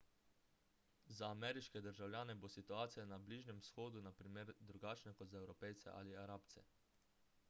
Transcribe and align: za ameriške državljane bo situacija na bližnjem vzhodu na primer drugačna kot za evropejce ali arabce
za 1.17 1.27
ameriške 1.33 1.81
državljane 1.87 2.35
bo 2.45 2.49
situacija 2.53 3.05
na 3.11 3.19
bližnjem 3.27 3.59
vzhodu 3.65 4.01
na 4.07 4.13
primer 4.23 4.53
drugačna 4.71 5.13
kot 5.21 5.33
za 5.35 5.37
evropejce 5.45 5.93
ali 6.01 6.17
arabce 6.25 6.65